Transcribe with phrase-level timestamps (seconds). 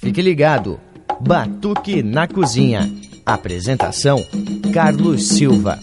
[0.00, 0.80] Fique ligado.
[1.20, 2.90] Batuque na Cozinha.
[3.24, 4.24] Apresentação:
[4.72, 5.78] Carlos Silva.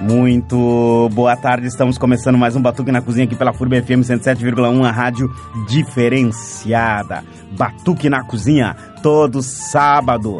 [0.00, 4.84] Muito boa tarde, estamos começando mais um Batuque na Cozinha aqui pela FURB FM 107,1,
[4.84, 5.28] a rádio
[5.68, 7.24] diferenciada.
[7.56, 10.38] Batuque na Cozinha, todo sábado,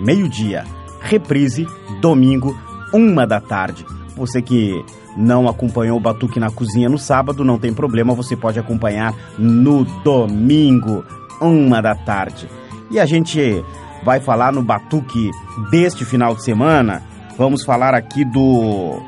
[0.00, 0.64] meio-dia.
[1.00, 1.66] Reprise,
[2.02, 2.54] domingo,
[2.92, 3.84] uma da tarde.
[4.16, 4.84] Você que
[5.16, 9.84] não acompanhou o Batuque na Cozinha no sábado, não tem problema, você pode acompanhar no
[10.02, 11.04] domingo,
[11.40, 12.48] uma da tarde.
[12.90, 13.64] E a gente
[14.04, 15.30] vai falar no Batuque
[15.70, 17.02] deste final de semana,
[17.36, 19.00] vamos falar aqui do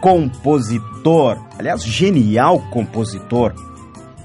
[0.00, 3.52] compositor, aliás, genial compositor,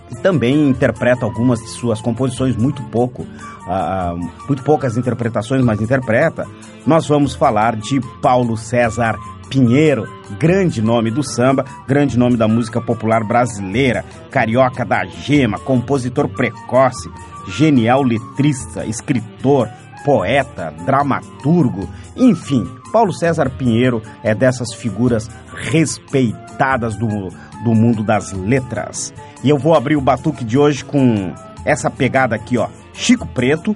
[0.09, 4.17] que também interpreta algumas de suas composições muito pouco, uh,
[4.47, 6.45] muito poucas interpretações, mas interpreta.
[6.85, 9.15] Nós vamos falar de Paulo César
[9.49, 10.07] Pinheiro,
[10.39, 17.09] grande nome do samba, grande nome da música popular brasileira, carioca da gema, compositor precoce,
[17.47, 19.69] genial letrista, escritor,
[20.03, 27.29] poeta, dramaturgo, enfim, Paulo César Pinheiro é dessas figuras respeitadas do,
[27.63, 29.13] do mundo das letras.
[29.43, 31.33] E eu vou abrir o batuque de hoje com
[31.65, 32.69] essa pegada aqui, ó.
[32.93, 33.75] Chico Preto,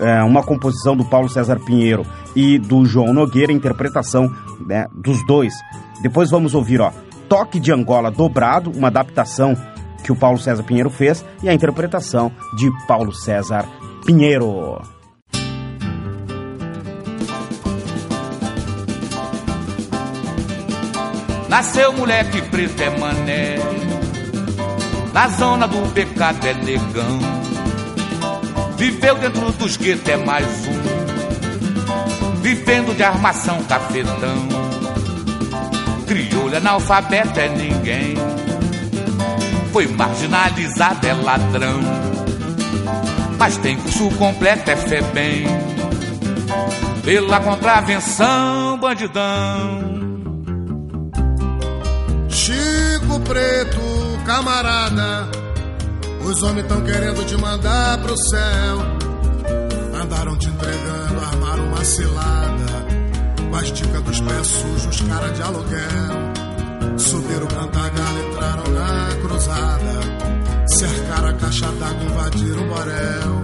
[0.00, 4.32] é, uma composição do Paulo César Pinheiro e do João Nogueira, interpretação
[4.66, 5.54] né, dos dois.
[6.02, 6.90] Depois vamos ouvir, ó,
[7.28, 9.56] Toque de Angola Dobrado, uma adaptação
[10.02, 13.64] que o Paulo César Pinheiro fez, e a interpretação de Paulo César
[14.04, 14.80] Pinheiro.
[21.48, 23.56] Nasceu moleque preto é mané,
[25.12, 27.18] na zona do pecado é negão.
[28.80, 34.48] Viveu dentro dos guetos é mais um, vivendo de armação cafetão.
[36.06, 38.14] Crioulo analfabeto é ninguém,
[39.70, 41.78] foi marginalizado é ladrão.
[43.38, 45.44] Mas tem curso completo é fé bem,
[47.04, 49.90] pela contravenção bandidão.
[52.30, 55.28] Chico Preto, camarada,
[56.24, 58.78] os homens tão querendo te mandar pro céu.
[60.02, 62.86] Andaram te entregando, armaram uma cilada.
[63.48, 66.40] Com as dicas dos pés sujos, cara de aluguel.
[66.96, 70.00] Subiram Cantagalo, entraram na cruzada.
[70.66, 73.42] Cercaram a caixa d'água, invadiram o borel.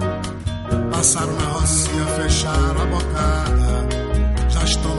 [0.91, 3.87] Passaram na rocinha, fecharam a bocada.
[4.49, 4.96] Já estão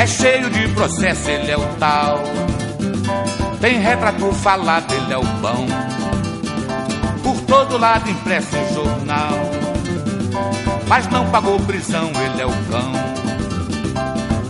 [0.00, 2.20] É cheio de processo, ele é o tal.
[3.60, 5.66] Tem retrato falado, ele é o bom.
[7.22, 9.38] Por todo lado impresso em jornal.
[10.88, 12.92] Mas não pagou prisão, ele é o cão.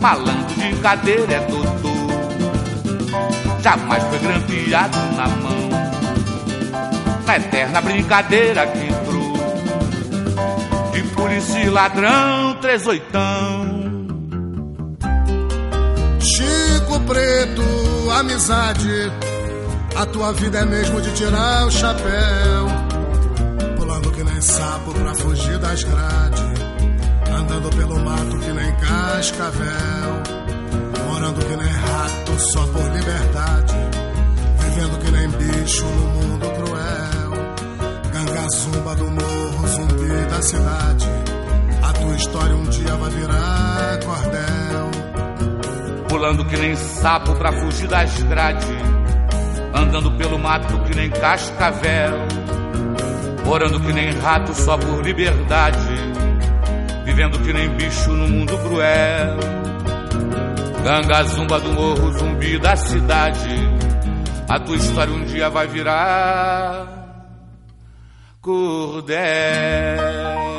[0.00, 1.90] Malandro de cadeira é doutor.
[3.60, 5.68] Jamais foi grampeado na mão.
[7.26, 9.32] Na eterna brincadeira que entrou.
[10.92, 13.89] De polícia e ladrão, três oitão.
[16.98, 17.62] Preto,
[18.10, 19.12] amizade.
[19.96, 22.66] A tua vida é mesmo de tirar o chapéu.
[23.76, 26.42] Pulando que nem sapo pra fugir das grades.
[27.32, 30.22] Andando pelo mato que nem cascavel.
[31.06, 33.76] Morando que nem rato só por liberdade.
[34.58, 37.54] Vivendo que nem bicho no mundo cruel.
[38.12, 41.06] Ganga zumba do morro, zumbi da cidade.
[41.82, 44.89] A tua história um dia vai virar cordel
[46.10, 48.66] pulando que nem sapo pra fugir das grades,
[49.72, 52.18] andando pelo mato que nem cascavel,
[53.44, 55.78] morando que nem rato só por liberdade,
[57.04, 59.38] vivendo que nem bicho no mundo cruel.
[60.82, 63.70] Ganga zumba do morro, zumbi da cidade,
[64.48, 66.88] a tua história um dia vai virar
[68.40, 70.49] cordel.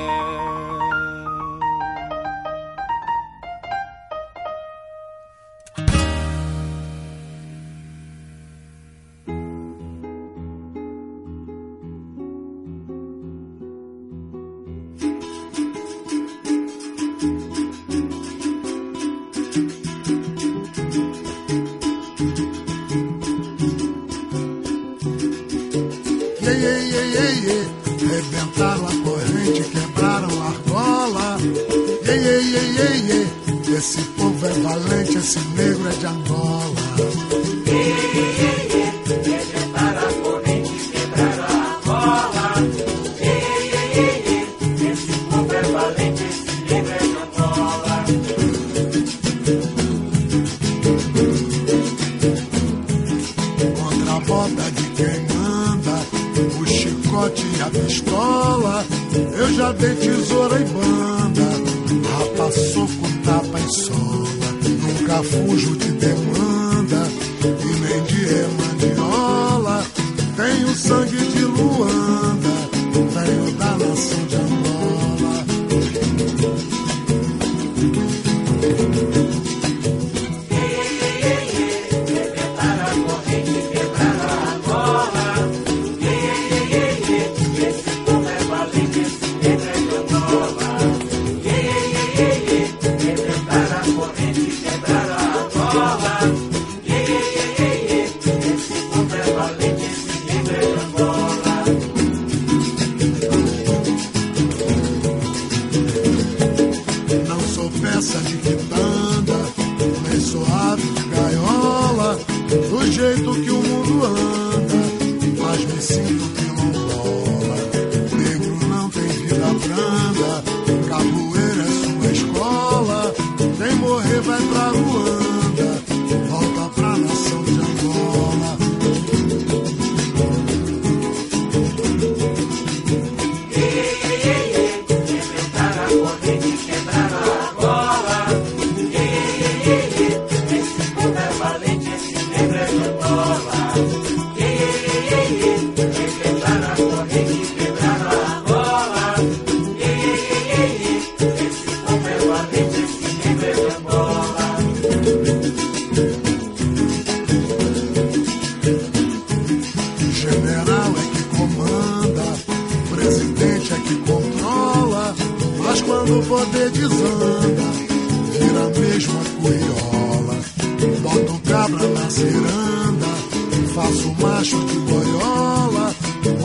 [65.24, 66.31] Fujo de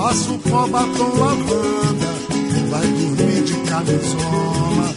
[0.06, 2.10] passo pó, batom, lavanda,
[2.70, 4.94] vai dormir de camisola.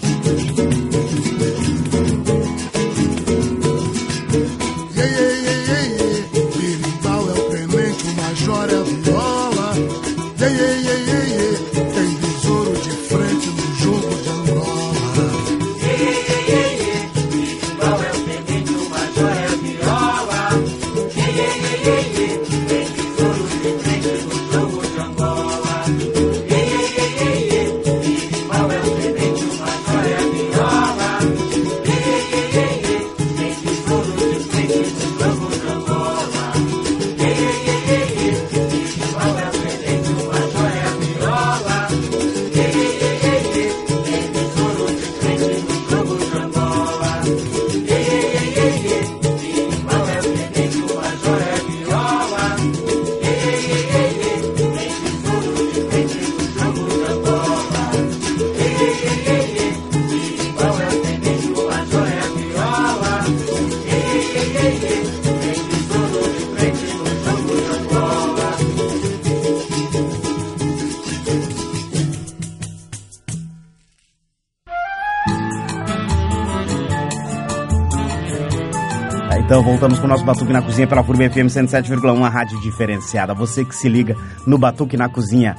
[80.09, 83.35] Nosso Batuque na Cozinha pela FURB FM 107,1, a rádio diferenciada.
[83.35, 85.55] Você que se liga no Batuque na Cozinha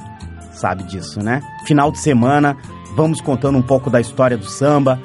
[0.51, 1.41] sabe disso, né?
[1.65, 2.57] Final de semana,
[2.93, 5.01] vamos contando um pouco da história do samba,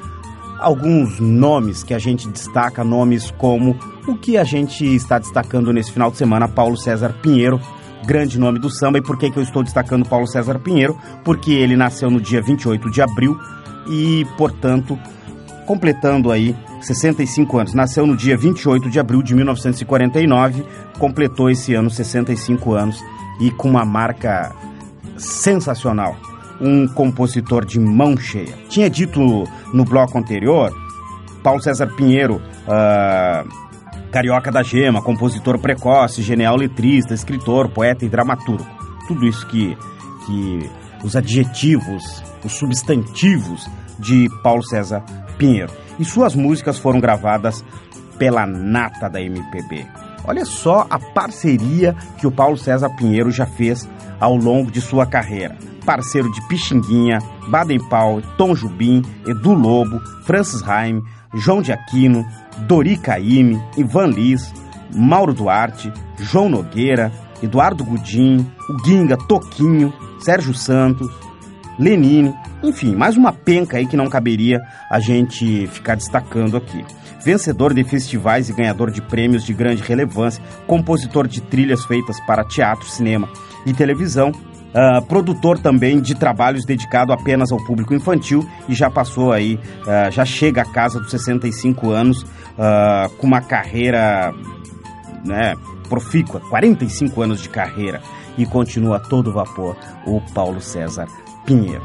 [0.59, 5.93] alguns nomes que a gente destaca, nomes como o que a gente está destacando nesse
[5.93, 7.61] final de semana, Paulo César Pinheiro,
[8.05, 8.99] grande nome do samba.
[8.99, 10.99] E por que, que eu estou destacando Paulo César Pinheiro?
[11.25, 13.39] Porque ele nasceu no dia 28 de abril
[13.89, 14.99] e, portanto,
[15.67, 17.75] completando aí 65 anos.
[17.75, 20.65] Nasceu no dia 28 de abril de 1949,
[20.99, 23.03] completou esse ano 65 anos
[23.41, 24.55] e com uma marca
[25.17, 26.17] sensacional.
[26.61, 28.55] Um compositor de mão cheia.
[28.69, 29.21] Tinha dito
[29.73, 30.73] no bloco anterior,
[31.43, 33.45] Paulo César Pinheiro, ah,
[34.11, 38.67] carioca da gema, compositor precoce, genial letrista, escritor, poeta e dramaturgo.
[39.07, 39.77] Tudo isso que,
[40.25, 40.71] que
[41.05, 43.69] os adjetivos, os substantivos
[43.99, 45.05] de Paulo César
[45.37, 45.73] Pinheiro.
[45.99, 47.65] E suas músicas foram gravadas
[48.19, 49.87] pela nata da MPB.
[50.25, 53.89] Olha só a parceria que o Paulo César Pinheiro já fez
[54.19, 55.57] ao longo de sua carreira.
[55.85, 61.01] Parceiro de Pixinguinha, Baden Powell, Tom Jubim, Edu Lobo, Francis Haim,
[61.35, 62.27] João de Aquino,
[62.67, 64.53] Dori Caime, Ivan Liz,
[64.93, 67.13] Mauro Duarte, João Nogueira,
[67.43, 71.09] Eduardo Gudim, o Guinga, Toquinho, Sérgio Santos,
[71.79, 76.85] Lenine, enfim, mais uma penca aí que não caberia a gente ficar destacando aqui.
[77.23, 82.45] Vencedor de festivais e ganhador de prêmios de grande relevância, compositor de trilhas feitas para
[82.45, 83.29] teatro, cinema
[83.65, 84.33] e televisão,
[84.67, 90.11] Uh, produtor também de trabalhos dedicado apenas ao público infantil e já passou aí, uh,
[90.11, 94.35] já chega a casa dos 65 anos uh, com uma carreira
[95.25, 95.55] né,
[95.89, 98.03] profícua, 45 anos de carreira
[98.37, 101.07] e continua todo vapor o Paulo César
[101.47, 101.83] Pinheiro.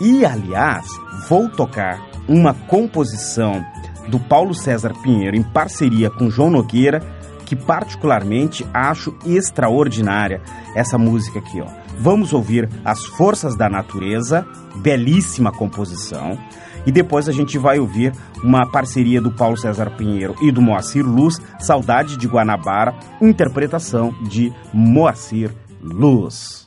[0.00, 0.86] E aliás,
[1.28, 3.64] vou tocar uma composição
[4.08, 7.00] do Paulo César Pinheiro em parceria com João Nogueira,
[7.46, 10.40] que particularmente acho extraordinária
[10.74, 11.66] essa música aqui, ó.
[11.98, 16.38] Vamos ouvir As Forças da Natureza, belíssima composição.
[16.84, 18.12] E depois a gente vai ouvir
[18.42, 24.52] uma parceria do Paulo César Pinheiro e do Moacir Luz, Saudade de Guanabara, interpretação de
[24.72, 26.61] Moacir Luz.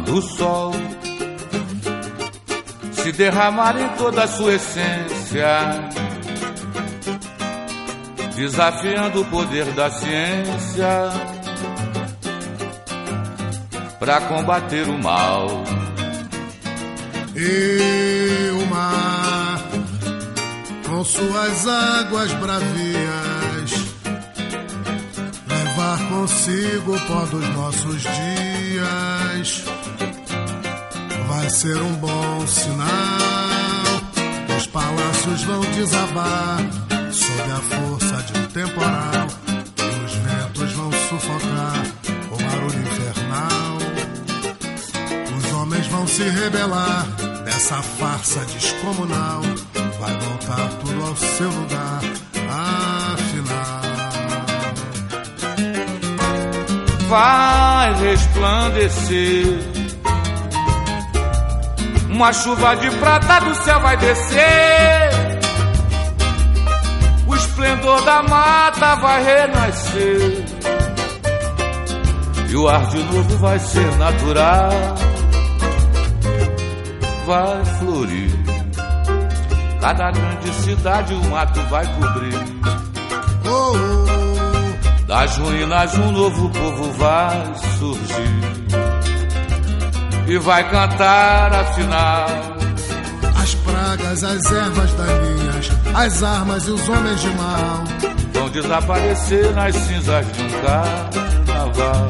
[0.00, 0.72] Quando o sol
[2.92, 5.90] se derramar em toda a sua essência,
[8.34, 11.10] desafiando o poder da ciência
[13.98, 15.64] para combater o mal.
[17.36, 19.60] E o mar,
[20.88, 23.70] com suas águas bravias,
[25.46, 29.79] levar consigo o pó dos nossos dias
[31.40, 32.86] vai ser um bom sinal.
[34.58, 36.58] Os palácios vão desabar
[37.10, 39.26] sob a força de um temporal.
[40.04, 41.86] Os ventos vão sufocar
[42.30, 43.78] o barulho infernal.
[45.38, 47.06] Os homens vão se rebelar
[47.44, 49.40] dessa farsa descomunal.
[49.98, 52.00] Vai voltar tudo ao seu lugar,
[53.14, 53.80] afinal.
[57.08, 59.69] Vai resplandecer
[62.20, 65.10] uma chuva de prata do céu vai descer.
[67.26, 70.44] O esplendor da mata vai renascer.
[72.46, 74.70] E o ar de novo vai ser natural.
[77.24, 78.30] Vai florir.
[79.80, 82.34] Cada grande cidade o mato vai cobrir.
[83.46, 85.06] Oh, oh.
[85.06, 88.59] Das ruínas um novo povo vai surgir
[90.30, 92.28] e vai cantar afinal.
[93.42, 97.84] As pragas, as ervas daninhas, as armas e os homens de mal
[98.32, 102.08] vão desaparecer nas cinzas de um carnaval.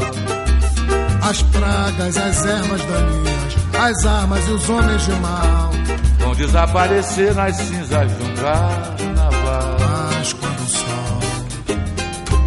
[1.23, 5.71] As pragas, as ervas daninhas, as armas e os homens de mal
[6.19, 9.77] vão desaparecer nas cinzas de um carnaval.
[10.19, 11.21] Mas quando o sol,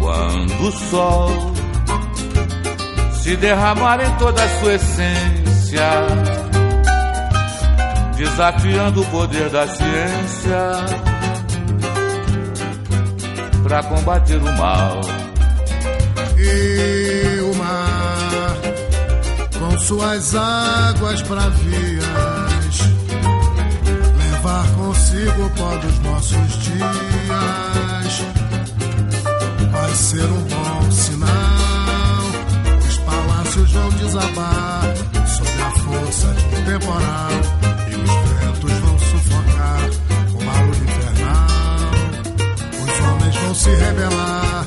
[0.00, 1.52] quando o sol
[3.20, 5.43] se derramar em toda a sua essência
[8.16, 10.70] desafiando o poder da ciência
[13.62, 15.00] para combater o mal.
[16.36, 18.56] E o mar,
[19.58, 22.04] com suas águas bravias,
[24.18, 28.24] levar consigo o pó dos nossos dias,
[29.70, 31.30] vai ser um bom sinal.
[32.86, 37.30] Os palácios vão desabar força de um temporal
[37.90, 39.80] e os ventos vão sufocar
[40.32, 41.90] o barulho infernal.
[42.82, 44.66] Os homens vão se rebelar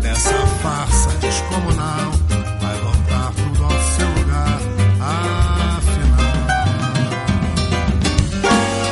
[0.00, 2.12] dessa farsa descomunal.
[2.60, 4.58] Vai voltar tudo ao seu lugar,
[5.70, 6.32] afinal.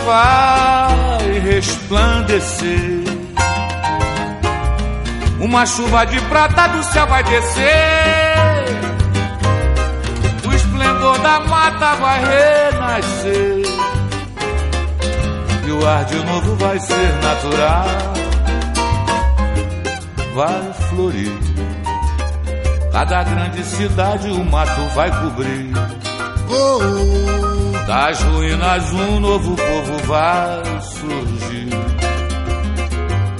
[0.06, 3.00] Vai resplandecer.
[5.40, 8.49] Uma chuva de prata do céu vai descer
[11.30, 13.62] da mata vai renascer
[15.64, 17.86] e o ar de novo vai ser natural,
[20.34, 21.38] vai florir.
[22.92, 25.72] Cada grande cidade o mato vai cobrir.
[27.86, 31.70] Das ruínas um novo povo vai surgir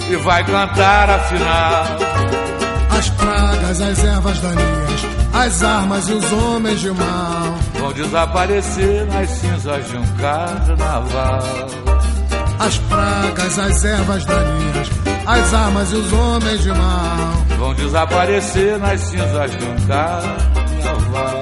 [0.09, 1.85] e vai cantar afinal.
[2.97, 7.60] As pragas, as ervas daninhas, as armas e os homens de mal
[7.91, 11.43] vão desaparecer nas cinzas de um carnaval.
[12.59, 14.89] as pragas, as ervas daninhas,
[15.27, 21.41] as armas e os homens de mal vão desaparecer nas cinzas de um carnaval.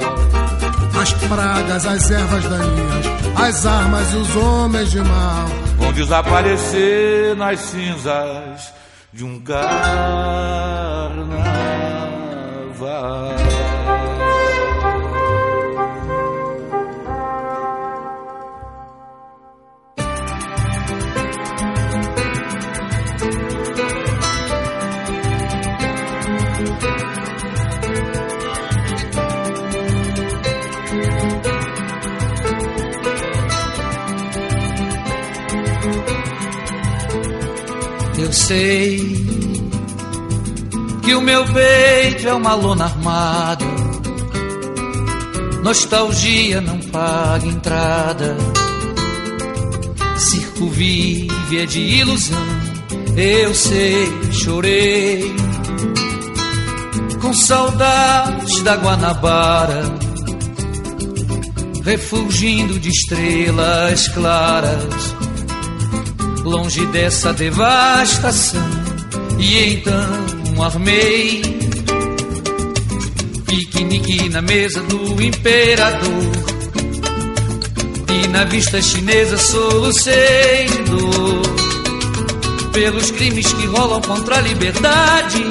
[1.00, 7.60] As pragas, as ervas daninhas, as armas e os homens de mal vão desaparecer nas
[7.60, 8.72] cinzas
[9.12, 9.68] de um carnaval.
[38.28, 38.98] Eu sei
[41.02, 43.64] que o meu peito é uma lona armada.
[45.62, 48.36] Nostalgia não paga entrada.
[50.18, 52.46] Circo vive é de ilusão.
[53.16, 55.34] Eu sei, chorei
[57.22, 59.84] com saudades da Guanabara,
[61.82, 65.17] refugindo de estrelas claras
[66.42, 68.60] longe dessa devastação.
[69.38, 71.42] E então armei
[73.46, 76.32] piquenique na mesa do imperador.
[78.08, 81.42] E na vista chinesa solucei dor
[82.72, 85.44] pelos crimes que rolam contra a liberdade.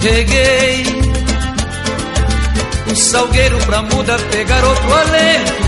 [0.00, 0.84] Reguei
[2.90, 5.65] o salgueiro pra muda pegar outro alento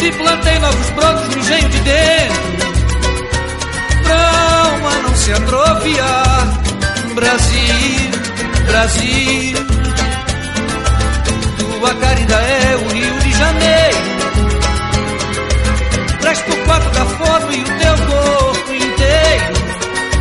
[0.00, 2.42] e plantei novos brotos no engenho de dentro.
[4.04, 6.60] Pra alma não se atrofiar.
[7.14, 8.10] Brasil,
[8.66, 9.58] Brasil.
[11.58, 13.98] Tua cara ainda é o Rio de Janeiro.
[16.20, 19.64] Presta o quadro da foto e o teu corpo inteiro.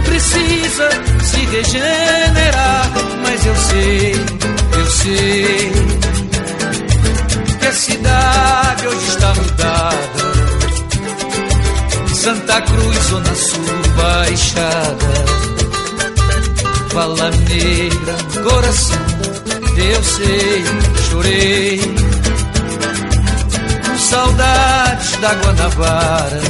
[0.06, 0.90] Precisa
[1.24, 2.92] se regenerar
[3.24, 4.16] Mas eu sei,
[4.78, 6.03] eu sei
[7.74, 10.24] cidade hoje está mudada.
[12.14, 15.14] Santa Cruz, Zona Sul, Baixada.
[16.94, 18.98] Fala negra coração,
[19.78, 20.64] eu sei,
[21.10, 21.82] chorei.
[23.88, 26.42] Com saudades da Guanabara,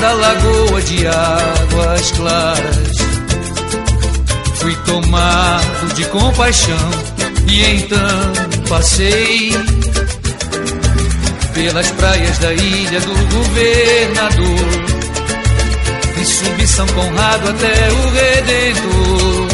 [0.00, 2.96] da lagoa de águas claras.
[4.56, 6.90] Fui tomado de compaixão
[7.48, 9.52] e então passei
[11.52, 14.66] pelas praias da ilha do governador.
[16.18, 19.48] E subi São Conrado até o Redentor.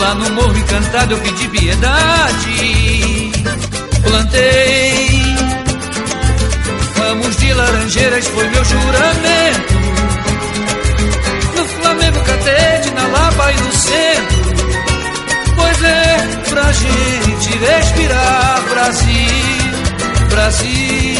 [0.00, 3.32] Lá no Morro Encantado eu pedi piedade.
[4.02, 5.22] Plantei
[6.98, 9.74] ramos de laranjeiras, foi meu juramento.
[11.56, 14.37] No Flamengo, Catete, na Lapa e no centro
[15.58, 16.16] Pois é
[16.48, 19.72] pra gente respirar Brasil,
[20.30, 21.18] Brasil.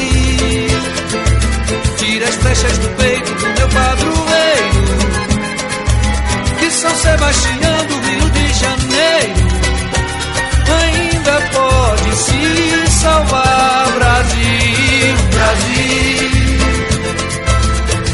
[1.97, 4.85] Tira as flechas do peito do meu padroeiro
[6.61, 9.49] De São Sebastião do Rio de Janeiro
[10.81, 16.31] Ainda pode se salvar Brasil, Brasil.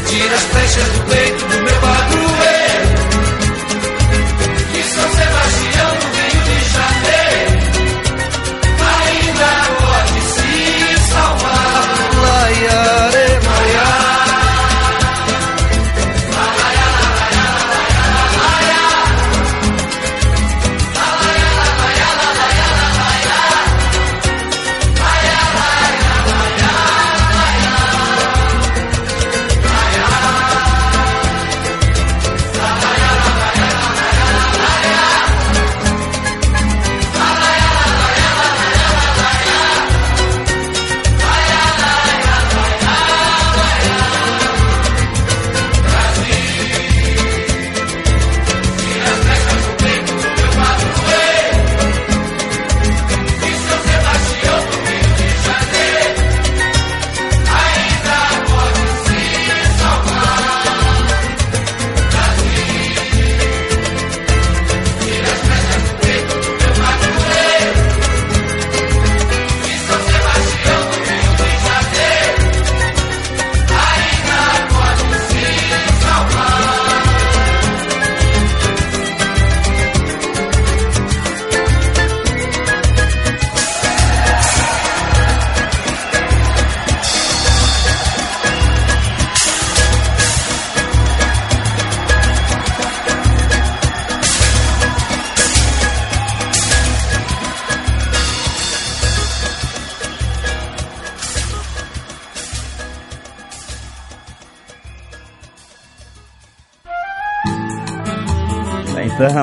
[0.07, 2.04] Tira as flechas do peito do meu padroeiro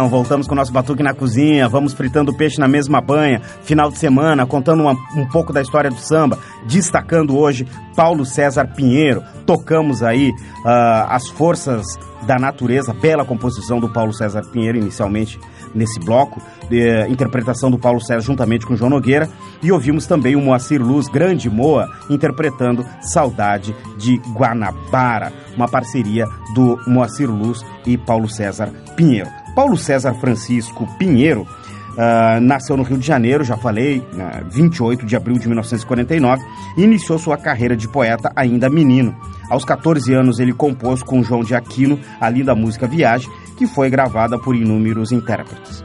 [0.08, 3.98] Voltamos com o nosso batuque na cozinha, vamos fritando peixe na mesma banha, final de
[3.98, 9.22] semana, contando uma, um pouco da história do samba, destacando hoje Paulo César Pinheiro.
[9.46, 11.84] Tocamos aí uh, as forças
[12.26, 15.38] da natureza, bela composição do Paulo César Pinheiro, inicialmente
[15.74, 19.28] nesse bloco, de, interpretação do Paulo César juntamente com João Nogueira,
[19.62, 26.78] e ouvimos também o Moacir Luz, grande Moa, interpretando Saudade de Guanabara, uma parceria do
[26.86, 29.41] Moacir Luz e Paulo César Pinheiro.
[29.54, 31.46] Paulo César Francisco Pinheiro
[31.92, 36.42] Uh, nasceu no Rio de Janeiro, já falei, uh, 28 de abril de 1949,
[36.74, 39.14] e iniciou sua carreira de poeta ainda menino.
[39.50, 43.90] Aos 14 anos, ele compôs com João de Aquino a linda música Viagem, que foi
[43.90, 45.84] gravada por inúmeros intérpretes.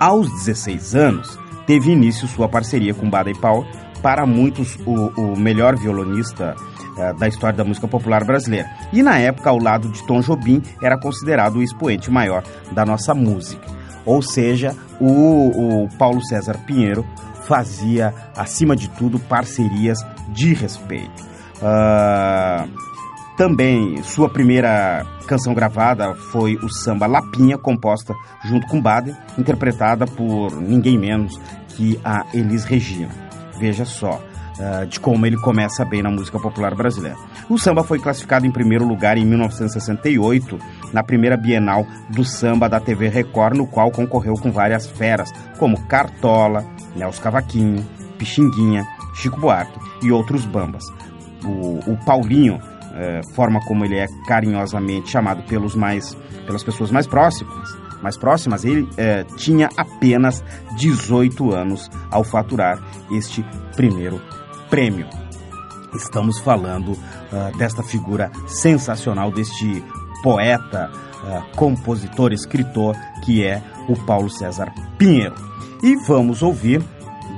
[0.00, 3.66] Aos 16 anos, teve início sua parceria com Baden Powell,
[4.02, 6.56] para muitos o, o melhor violonista
[7.18, 8.70] da história da música popular brasileira.
[8.92, 13.14] E na época, ao lado de Tom Jobim, era considerado o expoente maior da nossa
[13.14, 13.66] música.
[14.04, 17.04] Ou seja, o, o Paulo César Pinheiro
[17.42, 21.22] fazia, acima de tudo, parcerias de respeito.
[21.56, 22.68] Uh,
[23.36, 30.60] também sua primeira canção gravada foi o samba Lapinha, composta junto com Baden, interpretada por
[30.60, 33.10] ninguém menos que a Elis Regina.
[33.58, 34.20] Veja só,
[34.60, 37.16] uh, de como ele começa bem na música popular brasileira.
[37.48, 40.58] O samba foi classificado em primeiro lugar em 1968,
[40.92, 45.86] na primeira Bienal do Samba da TV Record, no qual concorreu com várias feras, como
[45.86, 47.86] Cartola, Nelson Cavaquinho,
[48.18, 50.84] Pixinguinha, Chico Buarque e outros bambas.
[51.44, 52.60] O, o Paulinho,
[52.94, 56.14] eh, forma como ele é carinhosamente chamado pelos mais,
[56.46, 57.68] pelas pessoas mais próximas,
[58.02, 60.44] mais próximas, ele eh, tinha apenas
[60.76, 62.78] 18 anos ao faturar
[63.10, 63.44] este
[63.74, 64.20] primeiro
[64.70, 65.06] prêmio.
[65.94, 69.84] Estamos falando uh, desta figura sensacional, deste
[70.22, 70.90] poeta,
[71.24, 75.34] uh, compositor, escritor, que é o Paulo César Pinheiro.
[75.82, 76.80] E vamos ouvir,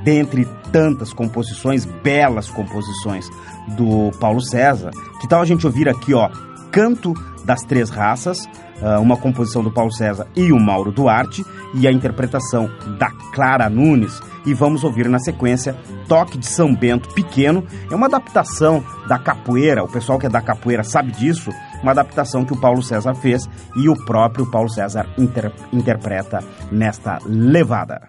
[0.05, 3.29] dentre tantas composições, belas composições
[3.77, 4.91] do Paulo César,
[5.21, 6.29] que tal a gente ouvir aqui, ó,
[6.71, 7.15] Canto
[7.45, 8.49] das Três Raças,
[9.01, 14.21] uma composição do Paulo César e o Mauro Duarte, e a interpretação da Clara Nunes.
[14.45, 15.77] E vamos ouvir na sequência
[16.09, 17.65] Toque de São Bento Pequeno.
[17.91, 21.51] É uma adaptação da capoeira, o pessoal que é da capoeira sabe disso,
[21.83, 26.41] uma adaptação que o Paulo César fez e o próprio Paulo César inter interpreta
[26.71, 28.09] nesta levada.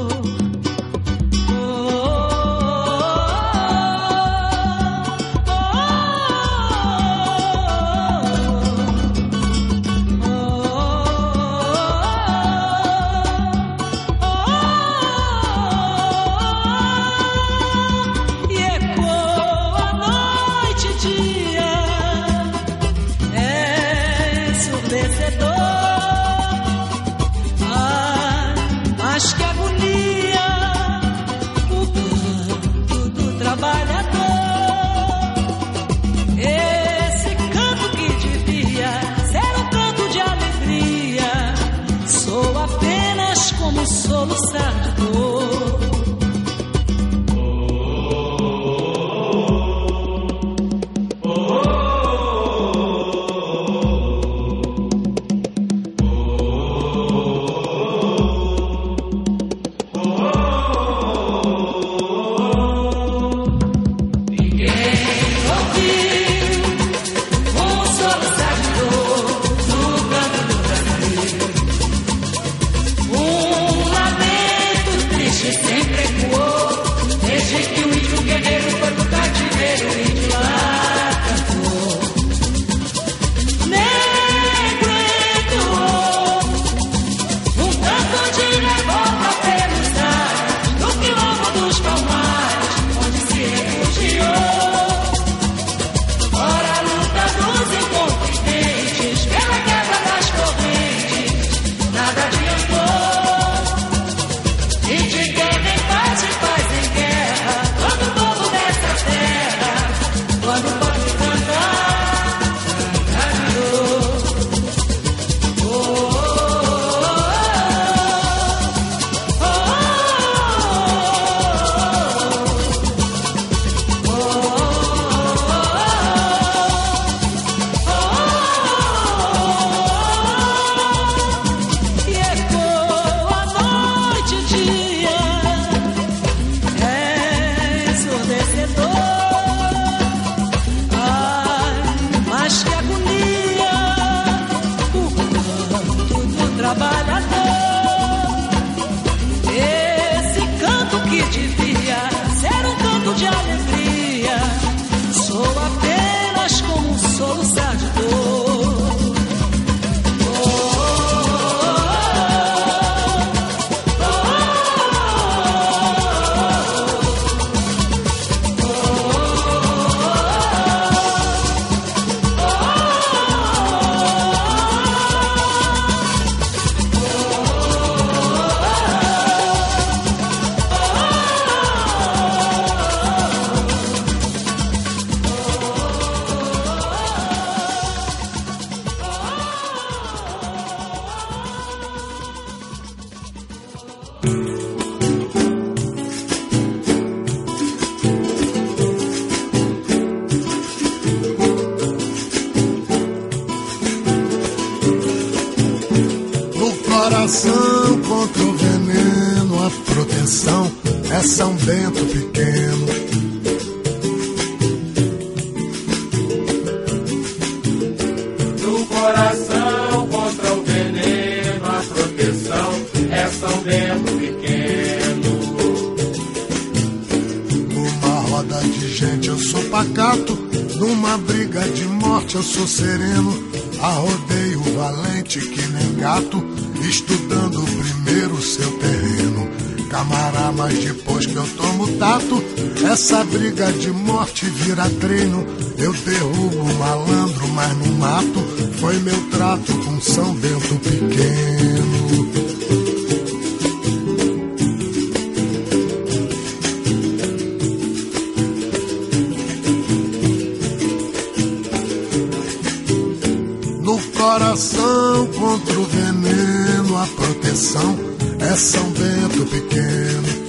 [264.51, 267.97] Coração contra o veneno, a proteção
[268.41, 270.41] é São Bento Pequeno.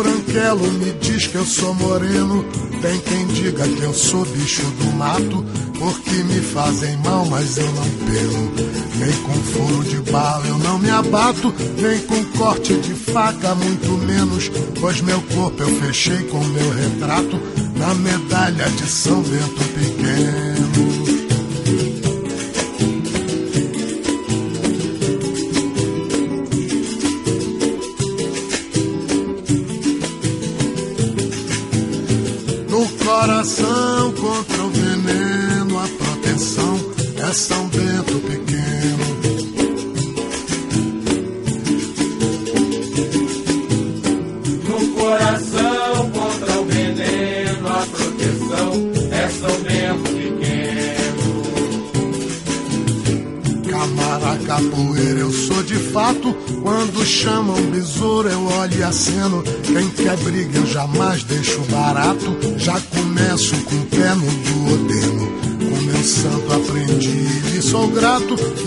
[0.00, 2.44] branquelo me diz que eu sou moreno.
[2.80, 5.44] Tem quem diga que eu sou bicho do mato.
[5.80, 8.52] Porque me fazem mal, mas eu não pelo.
[8.98, 11.54] Nem com furo de bala eu não me abato.
[11.80, 14.50] Nem com corte de faca, muito menos.
[14.78, 17.40] Pois meu corpo eu fechei com meu retrato.
[17.76, 21.19] Na medalha de São Bento Pequeno.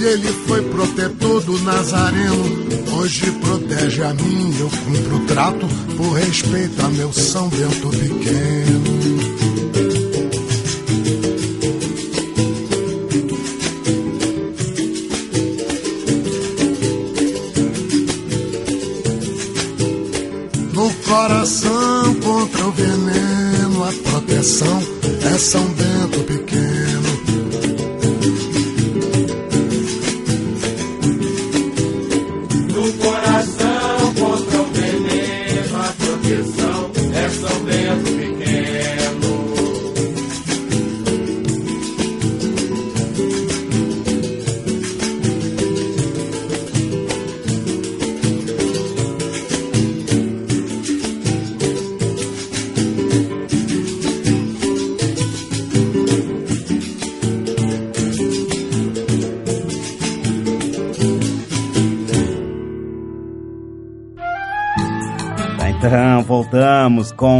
[0.06, 2.44] Ele foi protetor do Nazareno.
[2.98, 5.68] Hoje protege a mim, eu cumpro o trato.
[5.98, 9.34] Por respeito a meu São Bento pequeno.
[25.34, 26.43] é São Bento Pequeno.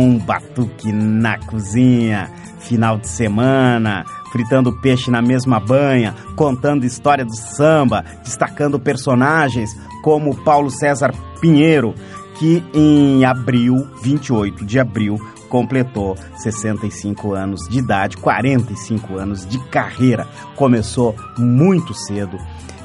[0.04, 2.30] Com Batuque na Cozinha.
[2.60, 9.70] Final de semana, fritando peixe na mesma banha, contando história do samba, destacando personagens
[10.02, 11.94] como Paulo César Pinheiro,
[12.38, 15.18] que em abril, 28 de abril,
[15.50, 20.28] completou 65 anos de idade, 45 anos de carreira.
[20.56, 22.38] Começou muito cedo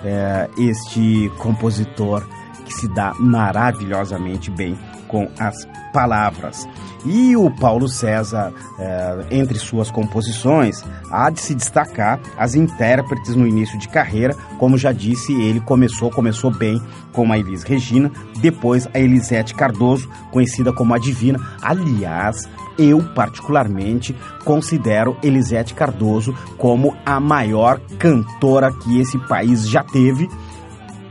[0.05, 2.25] é, este compositor
[2.65, 4.77] que se dá maravilhosamente bem
[5.09, 6.69] com as palavras.
[7.05, 13.47] E o Paulo César, é, entre suas composições, há de se destacar as intérpretes no
[13.47, 14.35] início de carreira.
[14.59, 16.81] Como já disse, ele começou, começou bem
[17.13, 21.41] com a Elis Regina, depois a Elisete Cardoso, conhecida como a Divina.
[21.63, 30.29] Aliás, eu particularmente considero Elisete Cardoso como a maior cantora que esse país já teve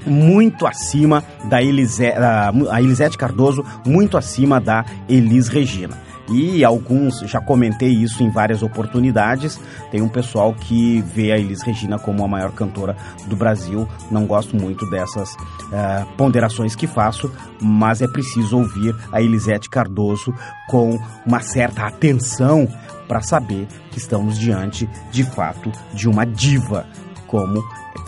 [0.07, 6.07] muito acima da Elise, a Elisete Cardoso, muito acima da Elis Regina.
[6.29, 11.61] E alguns, já comentei isso em várias oportunidades, tem um pessoal que vê a Elis
[11.61, 13.87] Regina como a maior cantora do Brasil.
[14.11, 20.33] Não gosto muito dessas uh, ponderações que faço, mas é preciso ouvir a Elisete Cardoso
[20.67, 22.67] com uma certa atenção
[23.07, 26.85] para saber que estamos diante, de fato, de uma diva,
[27.27, 27.63] como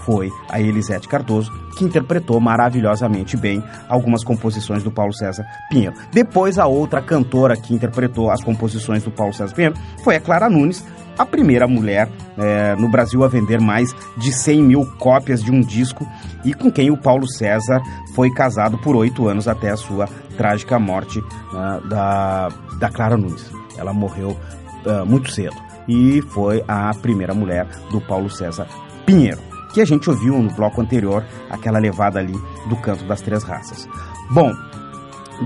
[0.05, 5.95] foi a Elisete Cardoso, que interpretou maravilhosamente bem algumas composições do Paulo César Pinheiro.
[6.12, 10.49] Depois, a outra cantora que interpretou as composições do Paulo César Pinheiro foi a Clara
[10.49, 10.84] Nunes,
[11.17, 15.60] a primeira mulher é, no Brasil a vender mais de 100 mil cópias de um
[15.60, 16.08] disco
[16.45, 17.82] e com quem o Paulo César
[18.15, 22.47] foi casado por oito anos até a sua trágica morte uh, da,
[22.79, 23.51] da Clara Nunes.
[23.77, 24.29] Ela morreu
[24.86, 25.55] uh, muito cedo
[25.89, 28.67] e foi a primeira mulher do Paulo César
[29.10, 29.39] Pinheiro
[29.74, 32.34] que a gente ouviu no bloco anterior, aquela levada ali
[32.67, 33.88] do canto das três raças.
[34.30, 34.52] Bom,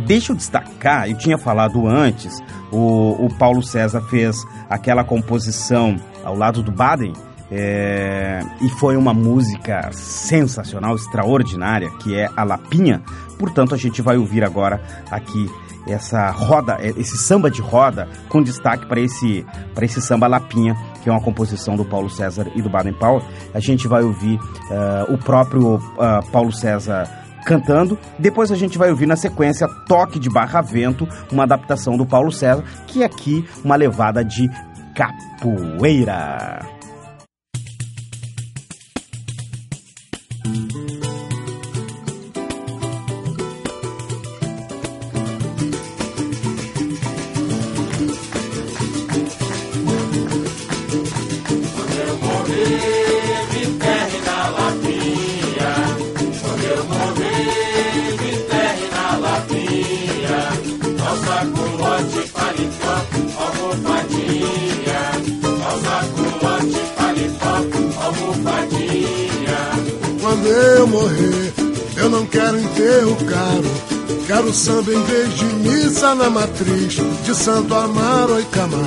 [0.06, 6.36] deixa eu destacar, eu tinha falado antes, o, o Paulo César fez aquela composição ao
[6.36, 7.14] lado do Baden,
[7.52, 13.02] é, e foi uma música sensacional, extraordinária, que é a Lapinha.
[13.38, 15.50] Portanto, a gente vai ouvir agora aqui
[15.86, 19.46] essa roda, esse samba de roda, com destaque para esse,
[19.82, 23.22] esse samba Lapinha, que é uma composição do Paulo César e do Baden Powell.
[23.54, 27.08] A gente vai ouvir uh, o próprio uh, Paulo César
[27.46, 28.00] cantando.
[28.18, 32.32] Depois a gente vai ouvir na sequência Toque de Barra Vento, uma adaptação do Paulo
[32.32, 34.50] César, que é aqui uma levada de
[34.96, 36.73] capoeira.
[70.44, 71.54] Quando eu morrer,
[71.96, 73.64] eu não quero enterro caro.
[74.28, 78.84] Quero samba em vez de missa na matriz de Santo Amaro e Camará.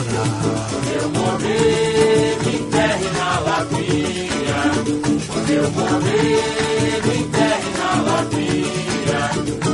[0.69, 4.61] Quando eu morrer, me enterre na lapinha.
[5.33, 9.31] Quando eu morrer, me enterre na lapinha.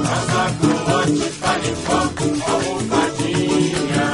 [0.06, 1.98] Rosa culote, paletó,
[2.46, 4.06] almofadinha.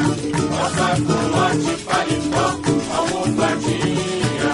[0.57, 2.47] Rosa culote, paletó,
[2.97, 4.53] almofadinha.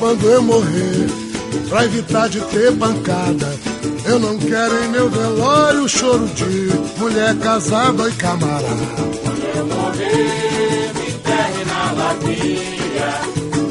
[0.00, 1.19] Quando eu morrer
[1.70, 3.48] pra evitar de ter pancada.
[4.04, 6.68] Eu não quero em meu velório choro de
[6.98, 8.66] mulher casada e camarada.
[9.22, 13.20] Quando eu morrer, me enterre na lapinha.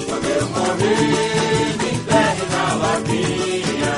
[0.08, 3.94] Quando eu morrer, me enterre na lapinha.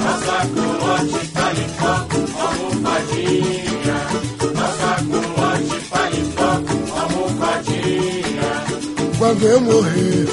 [0.00, 1.94] Nossa culote, paletó,
[2.40, 3.98] almofadinha.
[4.54, 6.50] Nossa culote, paletó,
[6.98, 8.50] almofadinha.
[9.18, 10.28] Quando eu morrer,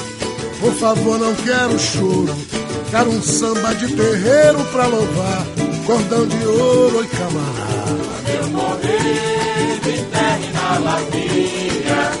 [0.60, 2.61] por favor, não quero choro
[2.92, 5.46] Quero um samba de terreiro pra louvar,
[5.86, 8.02] cordão de ouro e camarada.
[8.04, 12.12] Quando eu morrer, me enterre na lapinha.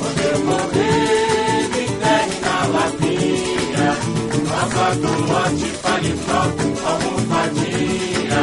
[0.00, 3.96] Quando eu morrer, me enterre na lapinha.
[4.50, 6.42] Calça culote, paletó,
[6.90, 8.42] almofadinha.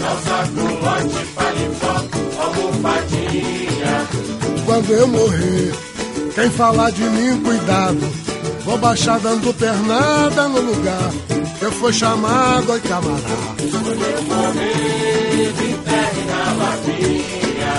[0.00, 1.94] Calça culote, paletó,
[2.42, 3.94] almofadinha.
[4.66, 5.72] Quando eu morrer,
[6.34, 8.23] quem falar de mim, cuidado
[8.64, 11.10] Vou baixar dando pernada no lugar
[11.58, 13.20] que fui chamado a camarada.
[13.70, 17.74] Quando eu morrer, me enterre na lapinha.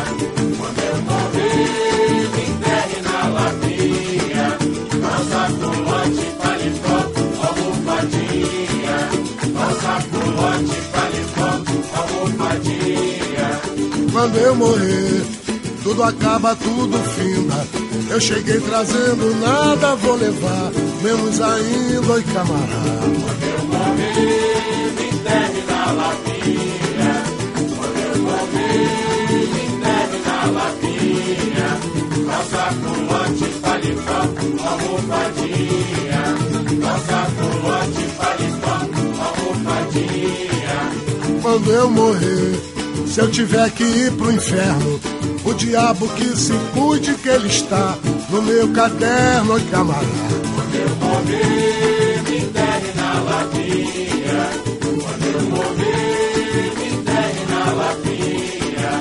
[0.57, 4.47] Quando eu morrer, me enterre na lapinha.
[5.01, 6.97] Nossa culote, paletó,
[7.47, 8.97] almofadinha.
[9.53, 11.49] Nossa culote, paletó,
[11.97, 13.47] almofadinha.
[14.11, 15.25] Quando eu morrer,
[15.83, 17.84] tudo acaba, tudo finda.
[18.09, 23.07] Eu cheguei trazendo nada, vou levar, menos ainda, o camarada.
[23.39, 24.07] Meu nome
[24.95, 27.23] me deve na lapinha,
[27.95, 28.65] meu nome
[29.53, 31.69] me deve na lapinha,
[32.27, 34.19] calça culante, paletó,
[34.69, 36.23] almofadinha,
[36.81, 38.75] calça culante, paletó,
[39.25, 40.77] almofadinha.
[41.41, 42.53] Quando eu morrer,
[43.07, 44.99] se eu tiver que ir pro inferno,
[45.45, 47.95] o diabo que se cuide que ele está
[48.29, 50.05] no meu caderno, oi camarada.
[50.55, 54.49] Quando eu morrer, me enterre na lapinha.
[54.81, 58.91] Quando eu morrer, me enterre na lapinha.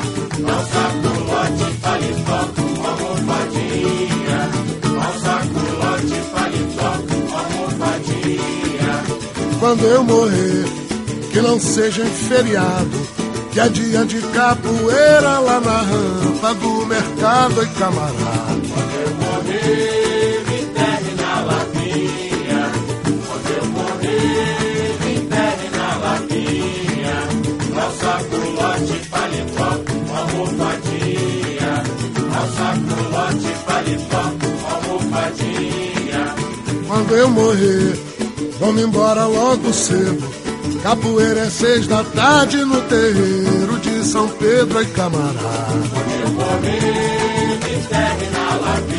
[0.46, 2.40] Calça, culote, paletó,
[2.88, 4.40] almofadinha.
[4.82, 6.90] Calça, culote, paletó,
[7.38, 8.92] almofadinha.
[9.58, 10.64] Quando eu morrer,
[11.32, 13.13] que não seja em feriado,
[13.54, 18.18] que dia de capoeira lá na rampa do mercado, oi camarada.
[18.74, 22.72] Quando eu morrer, me enterre na lapinha.
[23.28, 27.16] Quando eu morrer, me enterre na lapinha.
[27.76, 29.70] Calça, culote, paletó,
[30.18, 31.72] almofadinha.
[32.32, 34.22] Calça, culote, paletó,
[34.74, 36.22] almofadinha.
[36.88, 37.98] Quando eu morrer,
[38.58, 40.43] vamos embora logo cedo.
[40.84, 44.84] Capoeira é seis da tarde no terreiro de São Pedro e
[47.46, 48.93] me enterre na lapinha.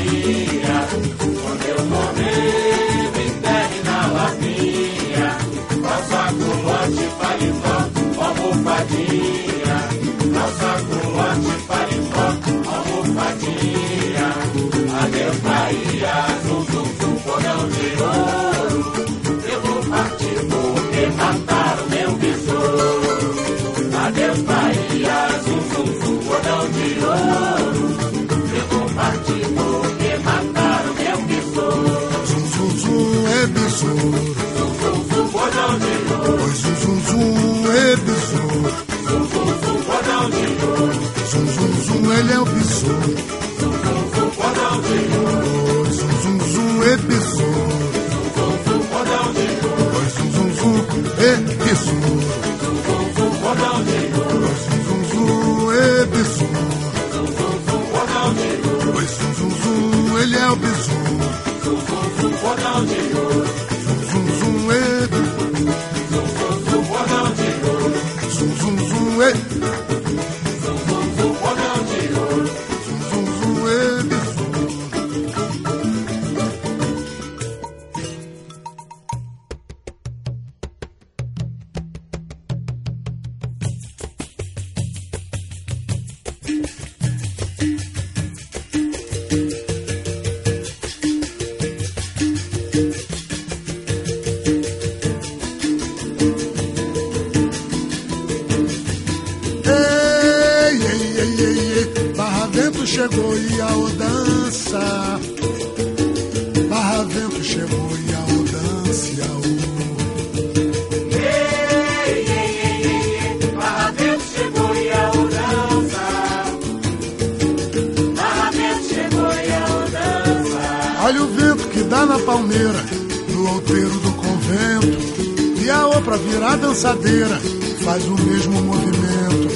[121.66, 122.84] Que dá na palmeira,
[123.30, 125.63] no outeiro do convento.
[125.63, 127.39] E a outra virar dançadeira,
[127.84, 129.55] faz o mesmo movimento.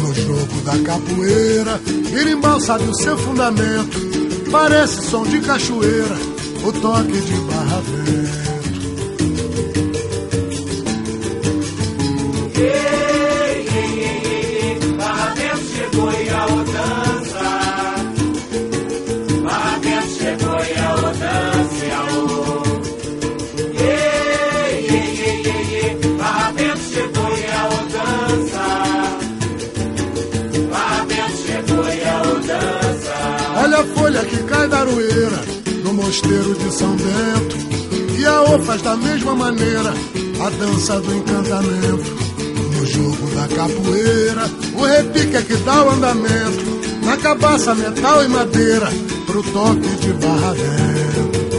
[0.00, 1.80] No jogo da capoeira,
[2.10, 3.98] birimbau sabe o seu fundamento.
[4.50, 6.16] Parece som de cachoeira,
[6.64, 8.47] o toque de barra vento.
[34.28, 35.40] Que cai da aroeira
[35.82, 37.56] no mosteiro de São Bento.
[38.18, 39.92] E a O faz da mesma maneira
[40.40, 42.18] a dança do encantamento.
[42.76, 46.78] No jogo da capoeira, o repique é que dá o andamento.
[47.04, 48.88] Na cabaça, metal e madeira,
[49.26, 51.57] pro toque de barra vento.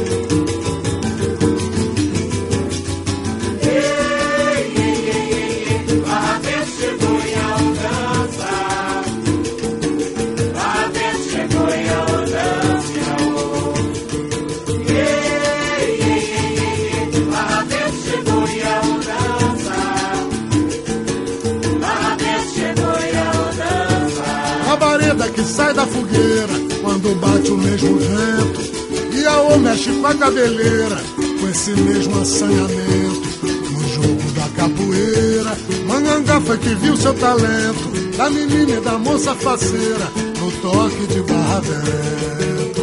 [25.70, 29.16] Sai da fogueira quando bate o mesmo vento.
[29.16, 30.98] E a O mexe com a cabeleira
[31.40, 33.30] com esse mesmo assanhamento.
[33.44, 35.58] No jogo da capoeira,
[35.88, 37.90] Mangangá foi que viu seu talento.
[38.18, 42.79] Da menina e da moça faceira no toque de barra vento.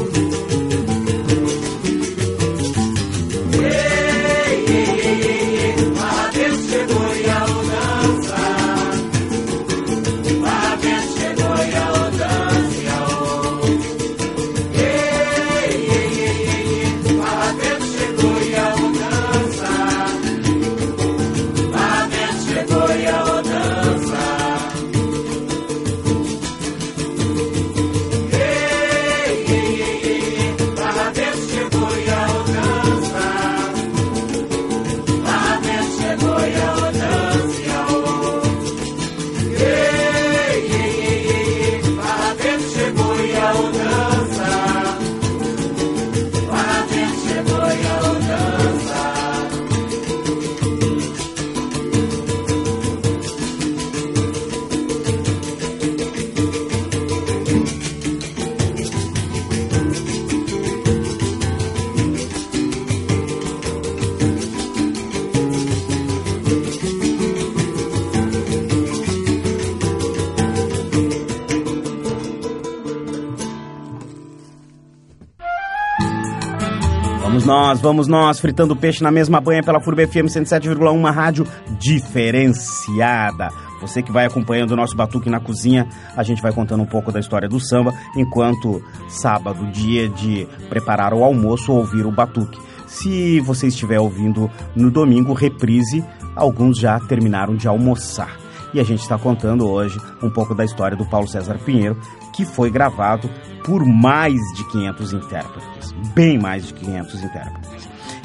[77.87, 81.47] Vamos nós, fritando peixe na mesma banha pela FURB FM 107,1, uma rádio
[81.79, 83.49] diferenciada.
[83.81, 87.13] Você que vai acompanhando o nosso Batuque na Cozinha, a gente vai contando um pouco
[87.13, 92.59] da história do samba, enquanto sábado, dia de preparar o almoço ou ouvir o Batuque.
[92.89, 98.37] Se você estiver ouvindo no domingo, reprise, alguns já terminaram de almoçar.
[98.75, 101.97] E a gente está contando hoje um pouco da história do Paulo César Pinheiro,
[102.35, 103.31] que foi gravado
[103.65, 107.76] por mais de 500 intérpretes, bem mais de 500 intérpretes.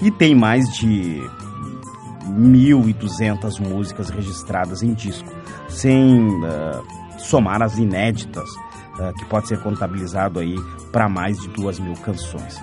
[0.02, 1.22] E tem mais de
[2.26, 5.30] 1.200 músicas registradas em disco,
[5.70, 8.50] sem uh, somar as inéditas,
[9.00, 10.56] uh, que pode ser contabilizado aí
[10.92, 12.60] para mais de duas mil canções.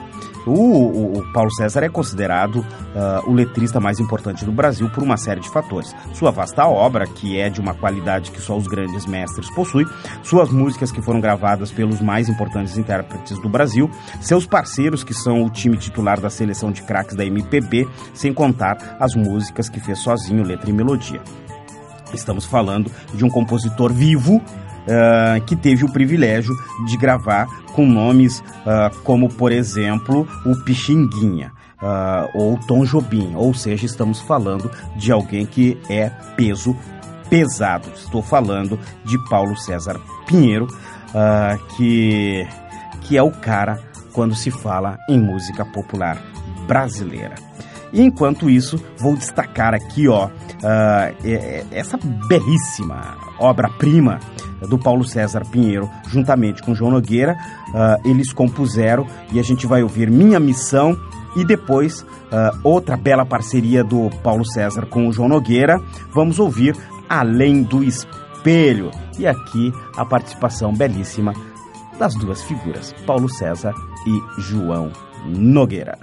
[0.47, 5.17] O, o, Paulo César é considerado uh, o letrista mais importante do Brasil por uma
[5.17, 5.95] série de fatores.
[6.15, 9.87] Sua vasta obra, que é de uma qualidade que só os grandes mestres possuem,
[10.23, 15.45] suas músicas que foram gravadas pelos mais importantes intérpretes do Brasil, seus parceiros, que são
[15.45, 19.99] o time titular da seleção de craques da MPB, sem contar as músicas que fez
[19.99, 21.21] sozinho, letra e melodia.
[22.13, 24.43] Estamos falando de um compositor vivo
[24.89, 26.55] uh, que teve o privilégio
[26.87, 31.53] de gravar com nomes uh, como, por exemplo, o Pixinguinha.
[31.81, 36.77] Uh, ou Tom Jobim, ou seja, estamos falando de alguém que é peso
[37.31, 37.89] pesado.
[37.95, 40.67] Estou falando de Paulo César Pinheiro,
[41.77, 42.45] que,
[43.03, 43.79] que é o cara
[44.13, 46.21] quando se fala em música popular
[46.67, 47.37] brasileira.
[47.93, 50.31] Enquanto isso, vou destacar aqui, ó, uh,
[51.71, 54.19] essa belíssima obra-prima
[54.67, 57.37] do Paulo César Pinheiro, juntamente com João Nogueira.
[57.69, 60.99] Uh, eles compuseram e a gente vai ouvir Minha Missão
[61.37, 65.81] e depois uh, outra bela parceria do Paulo César com o João Nogueira.
[66.13, 66.77] Vamos ouvir
[67.09, 68.91] Além do Espelho.
[69.19, 71.33] E aqui a participação belíssima
[71.99, 73.75] das duas figuras, Paulo César
[74.07, 74.93] e João
[75.27, 75.99] Nogueira.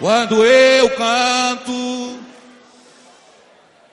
[0.00, 2.18] Quando eu canto,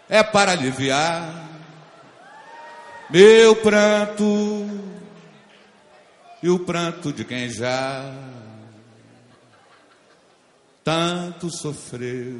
[0.09, 1.38] é para aliviar
[3.09, 4.67] meu pranto
[6.41, 8.13] e o pranto de quem já
[10.83, 12.39] tanto sofreu.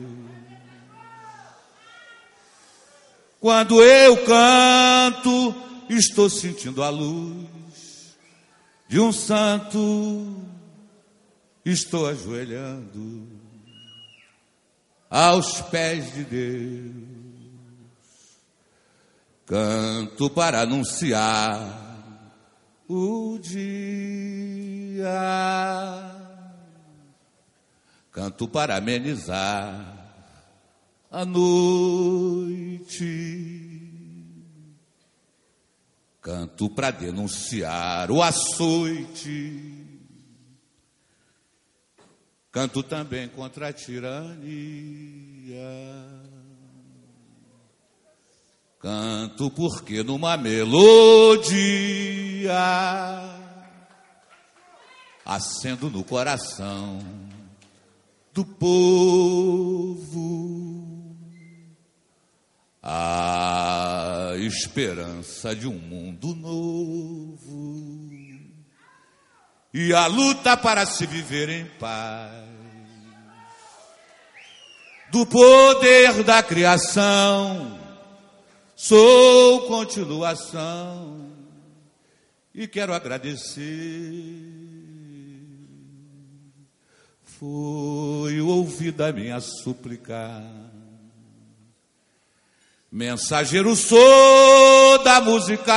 [3.40, 5.56] Quando eu canto,
[5.90, 8.18] estou sentindo a luz
[8.88, 10.44] de um santo,
[11.64, 13.28] estou ajoelhando
[15.10, 17.09] aos pés de Deus.
[19.50, 21.58] Canto para anunciar
[22.88, 25.10] o dia.
[28.12, 30.14] Canto para amenizar
[31.10, 32.86] a noite.
[36.22, 39.84] Canto para denunciar o açoite.
[42.52, 44.30] Canto também contra a tirania.
[48.80, 50.80] Canto porque numa melodia
[55.26, 57.00] acendo no coração
[58.34, 60.10] do povo
[62.82, 68.10] a esperança de um mundo novo
[69.74, 72.48] e a luta para se viver em paz.
[75.12, 77.79] Do poder da criação
[78.82, 81.34] Sou continuação
[82.56, 83.62] e quero agradecer.
[87.22, 90.42] Foi ouvida a minha súplica.
[92.90, 95.76] Mensageiro sou da música.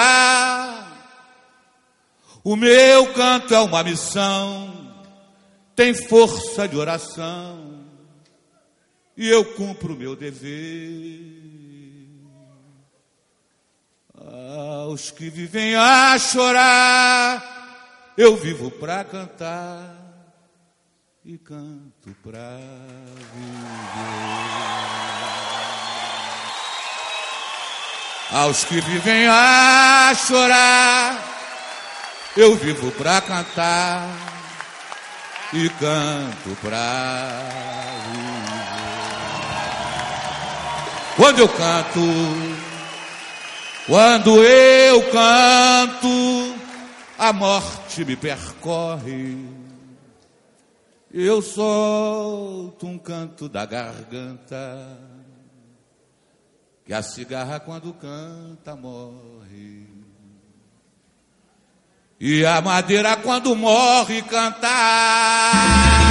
[2.45, 4.95] O meu canto é uma missão,
[5.75, 7.85] tem força de oração,
[9.17, 11.42] e eu cumpro o meu dever.
[14.55, 17.43] Aos que vivem a chorar,
[18.19, 19.95] eu vivo pra cantar
[21.25, 22.59] e canto pra
[23.33, 23.63] viver.
[28.31, 31.19] Aos que vivem a chorar,
[32.37, 34.07] eu vivo pra cantar
[35.55, 37.41] e canto pra
[38.13, 38.43] viver.
[41.17, 42.72] Quando eu canto,
[43.87, 46.55] quando eu canto,
[47.19, 49.37] a morte me percorre.
[51.13, 54.99] Eu solto um canto da garganta,
[56.87, 59.87] que a cigarra quando canta morre.
[62.19, 66.02] E a madeira quando morre canta.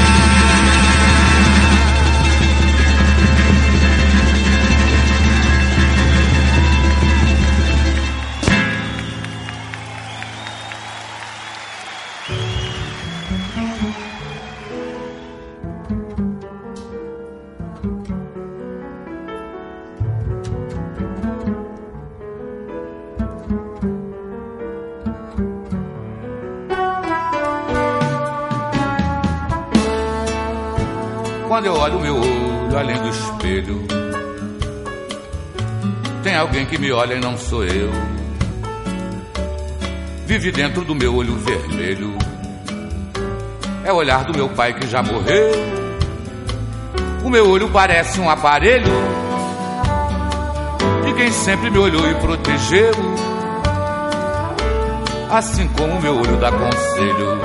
[33.71, 33.87] Espelho,
[36.23, 37.91] tem alguém que me olha e não sou eu.
[40.25, 42.15] Vive dentro do meu olho vermelho.
[43.83, 45.51] É o olhar do meu pai que já morreu.
[47.23, 48.91] O meu olho parece um aparelho
[51.05, 52.91] de quem sempre me olhou e protegeu.
[55.29, 57.39] Assim como o meu olho dá conselho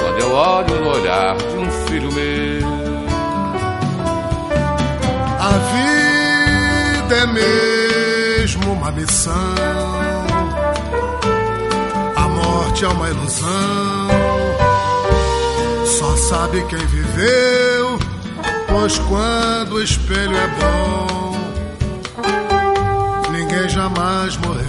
[0.00, 2.63] quando eu olho no olhar de um filho meu.
[5.58, 9.54] Vida é mesmo uma missão.
[12.16, 14.08] A morte é uma ilusão.
[15.86, 17.98] Só sabe quem viveu,
[18.68, 21.36] pois quando o espelho é bom,
[23.30, 24.64] ninguém jamais morreu.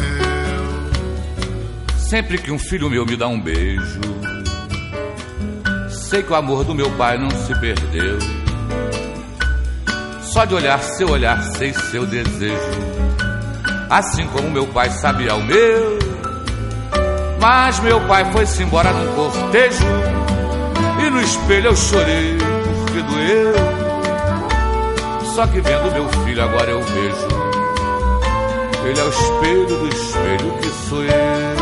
[1.97, 3.99] Sempre que um filho meu me dá um beijo,
[5.89, 8.19] sei que o amor do meu pai não se perdeu.
[10.35, 12.59] Só de olhar seu olhar, sei seu desejo.
[13.89, 15.97] Assim como meu pai sabia o meu.
[17.39, 19.85] Mas meu pai foi-se embora num cortejo.
[21.01, 23.53] E no espelho eu chorei porque doeu.
[25.33, 27.27] Só que vendo meu filho agora eu vejo.
[28.89, 31.55] Ele é o espelho do espelho que sou eu.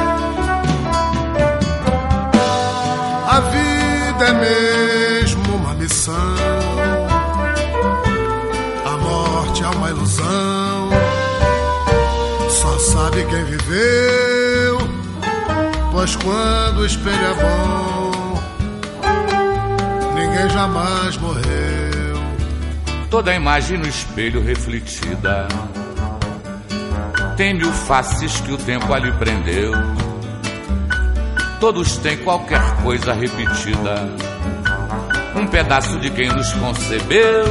[3.30, 4.93] A vida é mesmo
[16.04, 18.44] Pois quando o espelho é bom,
[20.16, 22.18] ninguém jamais morreu.
[23.10, 25.48] Toda a imagem no espelho refletida
[27.38, 29.72] tem mil faces que o tempo ali prendeu.
[31.62, 34.10] Todos têm qualquer coisa repetida,
[35.38, 37.46] um pedaço de quem nos concebeu.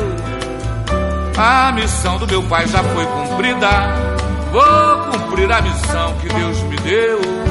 [1.39, 3.71] A missão do meu pai já foi cumprida,
[4.53, 7.42] vou cumprir a missão que Deus me deu.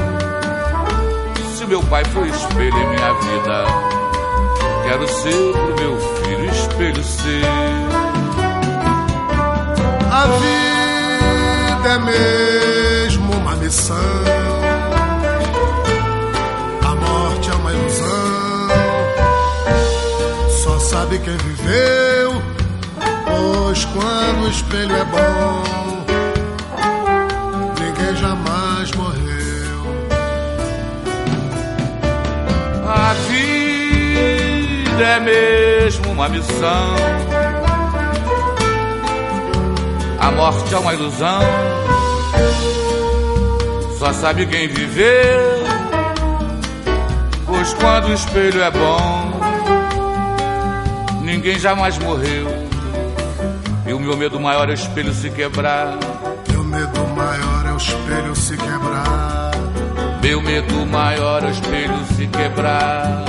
[1.72, 3.64] Meu pai foi espelho em minha vida,
[4.82, 7.46] quero ser pro meu filho espelho ser.
[10.10, 13.96] A vida é mesmo uma missão.
[16.84, 18.68] A morte é uma ilusão.
[20.50, 22.42] Só sabe quem viveu.
[23.24, 25.91] Pois quando o espelho é bom,
[35.02, 36.96] é mesmo uma missão.
[40.20, 41.42] A morte é uma ilusão.
[43.98, 45.62] Só sabe quem viveu.
[47.46, 49.40] Pois quando o espelho é bom,
[51.22, 52.48] ninguém jamais morreu.
[53.86, 55.98] E o meu medo maior é o espelho se quebrar.
[56.50, 59.50] Meu medo maior é o espelho se quebrar.
[60.22, 63.24] Meu medo maior é o espelho se quebrar.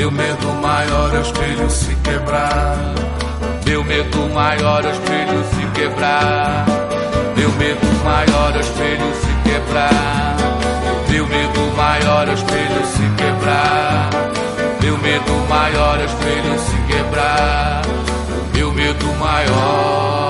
[0.00, 2.94] Meu medo maior é o espelho se quebrar.
[3.66, 6.64] Meu medo maior é o espelho se quebrar.
[7.36, 10.36] Meu medo maior é o espelho se quebrar.
[11.10, 14.10] Meu medo maior é o espelho se quebrar.
[14.80, 17.82] Meu medo maior é o espelho se quebrar.
[18.54, 20.29] Meu medo maior.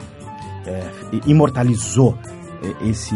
[0.67, 3.15] uh, imortalizou uh, esse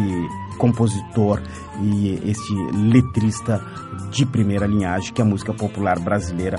[0.59, 1.41] compositor
[1.81, 3.63] e esse letrista
[4.11, 6.59] de primeira linhagem que a música popular brasileira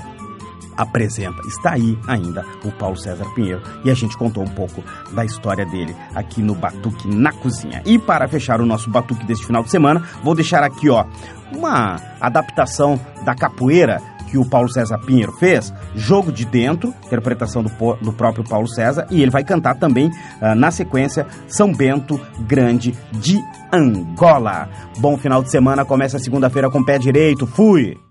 [0.76, 1.40] apresenta.
[1.46, 5.64] Está aí ainda o Paulo César Pinheiro e a gente contou um pouco da história
[5.66, 7.82] dele aqui no Batuque na Cozinha.
[7.84, 11.04] E para fechar o nosso Batuque deste final de semana, vou deixar aqui, ó,
[11.52, 14.00] uma adaptação da capoeira
[14.30, 19.06] que o Paulo César Pinheiro fez, Jogo de Dentro, interpretação do, do próprio Paulo César,
[19.10, 23.38] e ele vai cantar também, uh, na sequência, São Bento Grande de
[23.72, 24.68] Angola.
[24.98, 28.09] Bom final de semana, começa segunda-feira com pé direito, fui!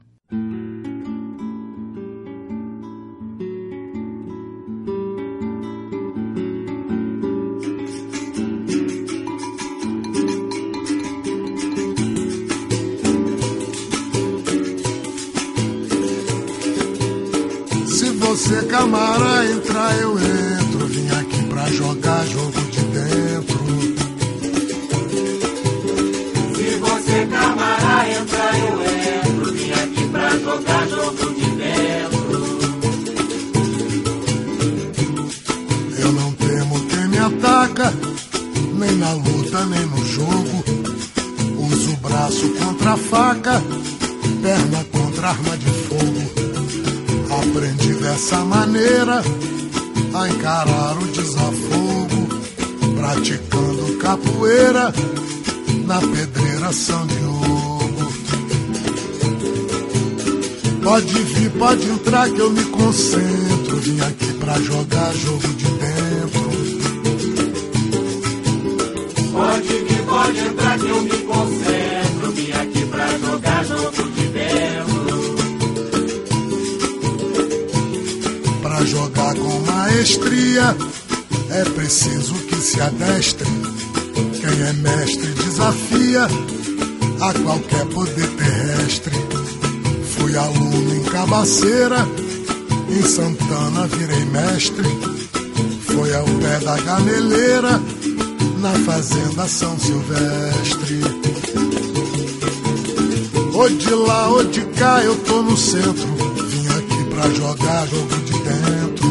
[103.59, 106.07] Ou de lá ou de cá eu tô no centro.
[106.47, 109.09] Vim aqui pra jogar jogo de dentro.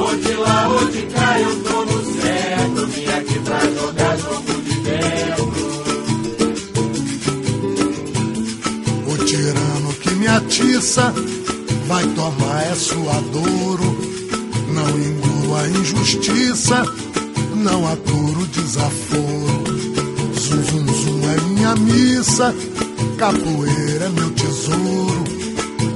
[0.00, 2.86] Ou de lá ou de cá eu tô no centro.
[2.86, 5.52] Vim aqui pra jogar jogo de dentro.
[9.08, 11.12] O tirano que me atiça
[11.86, 13.78] vai tomar é sua dor.
[14.72, 16.82] Não engulo a injustiça,
[17.56, 19.41] não aturo desaforo
[21.72, 22.54] na missa,
[23.16, 25.24] capoeira é meu tesouro.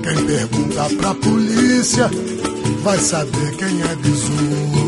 [0.03, 2.11] Quem pergunta pra polícia
[2.83, 4.86] vai saber quem é besouro.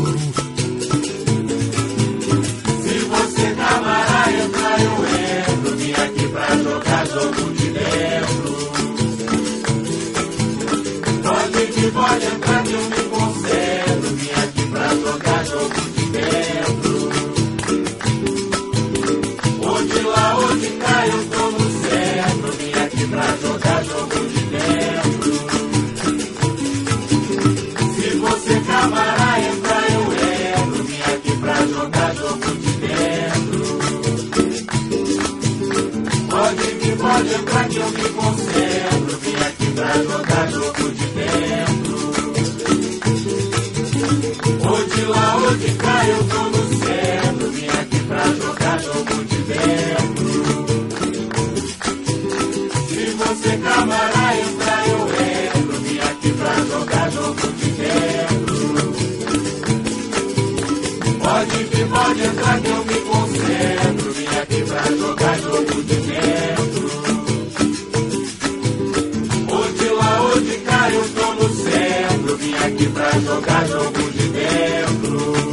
[73.65, 75.48] jogo de dentro.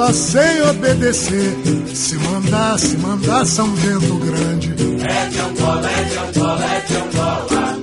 [0.00, 1.54] só sei obedecer.
[1.92, 4.74] Se mandar, se mandar, São Vento Grande.
[5.04, 7.78] É de Angola, é de Angola, é de Angola.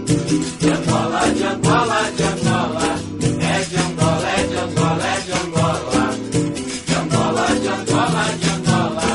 [0.60, 2.96] De Angola, de Angola, de Angola.
[3.40, 6.10] É de Angola, é de Angola, é de Angola.
[6.88, 9.08] De Angola, de Angola, de Angola.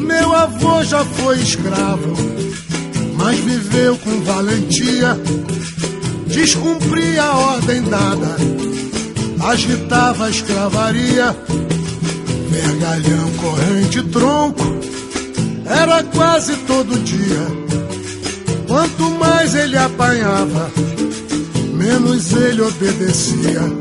[0.00, 2.12] Meu avô já foi escravo,
[3.16, 5.16] mas viveu com valentia.
[6.26, 8.36] Descumpria a ordem dada
[9.40, 11.36] agitava a escravaria.
[12.60, 14.80] Vergalhão, corrente, tronco,
[15.64, 17.46] era quase todo dia.
[18.66, 20.68] Quanto mais ele apanhava,
[21.74, 23.77] menos ele obedecia.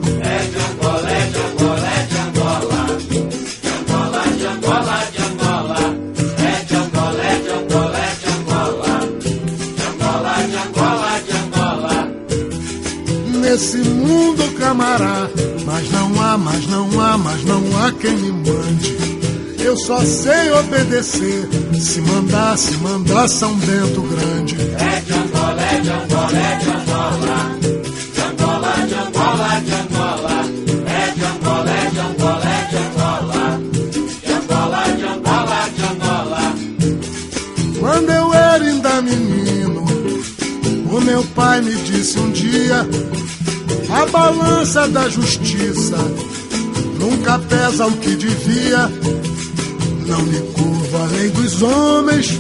[17.99, 18.97] quem me mande.
[19.59, 21.49] Eu só sei obedecer.
[21.79, 24.55] Se mandar, se mandar São Bento Grande.
[24.55, 27.57] É de Angola, é de Angola, é de Angola.
[28.13, 30.45] De Angola, de Angola, de Angola.
[30.87, 33.59] É de Angola, é de Angola, é de Angola.
[34.23, 36.55] De Angola, de Angola, de Angola.
[37.79, 39.85] Quando eu era ainda menino,
[40.91, 42.87] o meu pai me disse um dia:
[43.89, 45.97] a balança da justiça
[47.09, 48.91] nunca pesa o que devia.
[50.07, 52.39] Não me curvo além dos homens,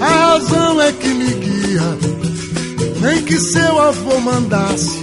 [0.00, 1.98] a razão é que me guia.
[3.00, 4.98] Nem que seu avô mandasse,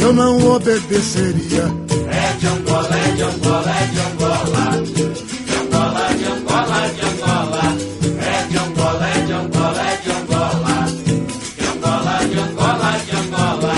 [0.00, 1.64] eu não obedeceria.
[2.08, 4.82] É de Angola, é de Angola, é de Angola.
[4.82, 7.64] De Angola, de Angola, de Angola.
[8.20, 10.74] É de Angola, é de Angola, é de Angola.
[11.56, 13.74] De Angola, de Angola, de Angola.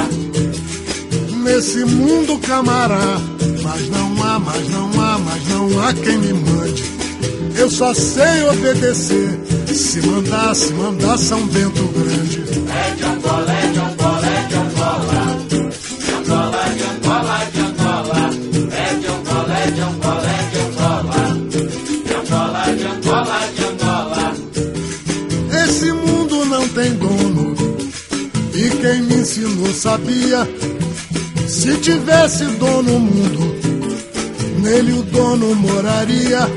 [1.42, 3.20] Nesse mundo camará,
[3.72, 6.84] mas não há, mas não há, mas não há quem me mande.
[7.56, 9.40] Eu só sei obedecer.
[9.66, 12.42] Se mandar, se mandar São Bento Grande.
[12.68, 15.38] É de Angola, é de Angola, é de Angola.
[15.48, 15.56] De
[16.12, 18.30] Angola, de Angola, de Angola.
[18.72, 21.22] É de Angola, é de Angola, é de Angola.
[21.48, 24.34] De Angola, de Angola, de Angola.
[25.64, 27.54] Esse mundo não tem dono.
[28.54, 30.46] E quem me ensinou sabia.
[31.48, 33.51] Se tivesse dono o mundo,
[34.62, 36.48] nele o dono moraria.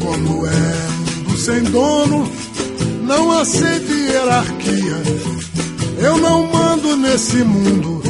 [0.00, 0.88] Como é
[1.26, 2.30] mundo sem dono,
[3.04, 4.96] não aceito hierarquia.
[6.00, 8.02] Eu não mando nesse mundo,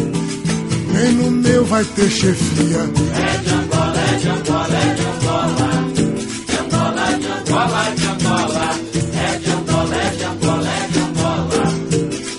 [0.93, 2.79] nem no meu vai ter chefia.
[2.79, 5.69] É de Angola, é de Angola, é de Angola.
[5.95, 8.67] De Angola, de Angola, de Angola.
[9.15, 11.61] É de Angola, é de Angola, é de Angola.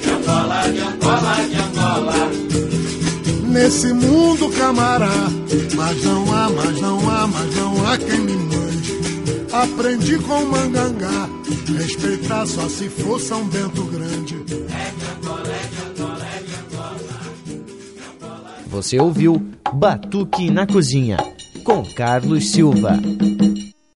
[0.02, 2.20] De Angola, de Angola, de Angola.
[3.48, 5.30] Nesse mundo camará,
[5.80, 9.00] mas não há, mas não há, mas não há quem me mande.
[9.54, 11.30] Aprendi com mangangá,
[11.78, 14.36] respeitar só se for São Bento Grande.
[18.68, 19.42] Você ouviu
[19.74, 21.18] Batuque na Cozinha,
[21.64, 23.00] com Carlos Silva.